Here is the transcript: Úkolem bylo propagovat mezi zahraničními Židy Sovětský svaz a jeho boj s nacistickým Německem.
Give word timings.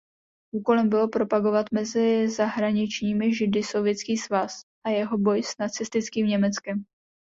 Úkolem 0.55 0.89
bylo 0.89 1.07
propagovat 1.07 1.65
mezi 1.71 2.27
zahraničními 2.29 3.33
Židy 3.35 3.63
Sovětský 3.63 4.17
svaz 4.17 4.61
a 4.85 4.89
jeho 4.89 5.17
boj 5.17 5.43
s 5.43 5.57
nacistickým 5.59 6.27
Německem. 6.27 6.83